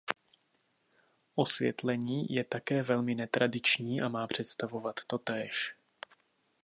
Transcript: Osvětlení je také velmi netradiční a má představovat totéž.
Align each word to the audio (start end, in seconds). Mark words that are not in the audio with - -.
Osvětlení 1.35 2.27
je 2.33 2.45
také 2.45 2.83
velmi 2.83 3.15
netradiční 3.15 4.01
a 4.01 4.07
má 4.07 4.27
představovat 4.27 4.95
totéž. 5.07 5.75